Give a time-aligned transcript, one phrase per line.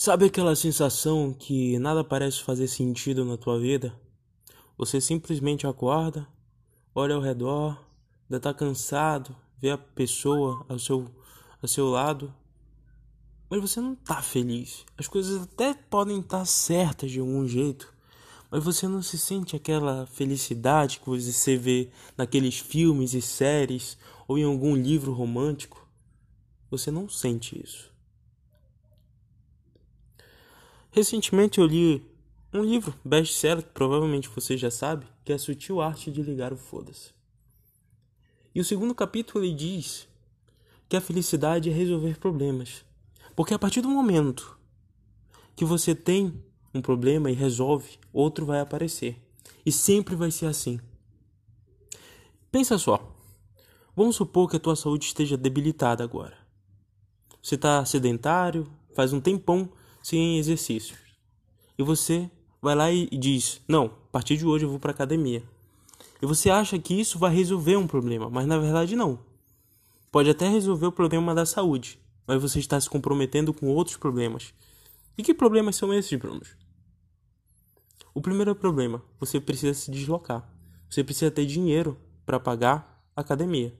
[0.00, 3.92] Sabe aquela sensação que nada parece fazer sentido na tua vida?
[4.76, 6.24] Você simplesmente acorda,
[6.94, 7.84] olha ao redor,
[8.30, 11.10] ainda tá cansado, vê a pessoa ao seu,
[11.60, 12.32] ao seu lado,
[13.50, 14.86] mas você não tá feliz.
[14.96, 17.92] As coisas até podem estar tá certas de algum jeito,
[18.52, 24.38] mas você não se sente aquela felicidade que você vê naqueles filmes e séries ou
[24.38, 25.84] em algum livro romântico.
[26.70, 27.97] Você não sente isso.
[30.90, 32.04] Recentemente eu li
[32.52, 36.52] um livro best-seller que provavelmente você já sabe, que é a Sutil Arte de Ligar
[36.52, 37.12] o Foda-se.
[38.54, 40.08] E o segundo capítulo ele diz
[40.88, 42.84] que a felicidade é resolver problemas.
[43.36, 44.58] Porque a partir do momento
[45.54, 49.16] que você tem um problema e resolve, outro vai aparecer.
[49.64, 50.80] E sempre vai ser assim.
[52.50, 53.14] Pensa só.
[53.94, 56.36] Vamos supor que a tua saúde esteja debilitada agora.
[57.42, 59.70] Você está sedentário, faz um tempão
[60.08, 60.98] sem exercícios.
[61.78, 62.30] E você
[62.62, 65.42] vai lá e diz: Não, a partir de hoje eu vou para academia.
[66.22, 69.18] E você acha que isso vai resolver um problema, mas na verdade não.
[70.10, 74.54] Pode até resolver o problema da saúde, mas você está se comprometendo com outros problemas.
[75.16, 76.40] E que problemas são esses, Bruno?
[78.14, 80.50] O primeiro problema: você precisa se deslocar.
[80.88, 83.78] Você precisa ter dinheiro para pagar a academia.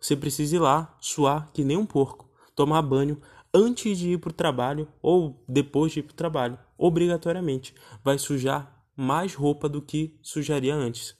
[0.00, 3.20] Você precisa ir lá, suar que nem um porco, tomar banho,
[3.56, 7.74] antes de ir para o trabalho ou depois de ir para o trabalho, obrigatoriamente.
[8.04, 11.16] Vai sujar mais roupa do que sujaria antes.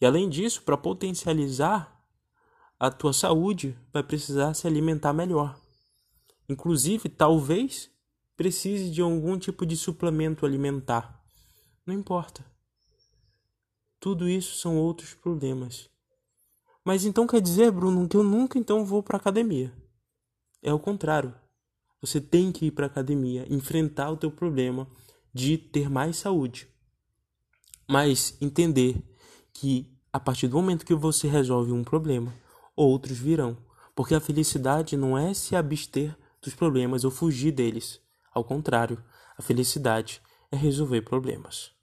[0.00, 2.04] E além disso, para potencializar
[2.78, 5.56] a tua saúde, vai precisar se alimentar melhor.
[6.48, 7.88] Inclusive, talvez
[8.36, 11.24] precise de algum tipo de suplemento alimentar.
[11.86, 12.44] Não importa.
[14.00, 15.88] Tudo isso são outros problemas.
[16.84, 19.72] Mas então quer dizer, Bruno, que eu nunca então vou para academia.
[20.60, 21.34] É o contrário.
[22.04, 24.86] Você tem que ir para academia, enfrentar o teu problema
[25.32, 26.68] de ter mais saúde.
[27.88, 29.02] Mas entender
[29.54, 32.30] que a partir do momento que você resolve um problema,
[32.76, 33.56] outros virão.
[33.94, 37.98] Porque a felicidade não é se abster dos problemas ou fugir deles.
[38.34, 39.02] Ao contrário,
[39.38, 40.20] a felicidade
[40.52, 41.73] é resolver problemas.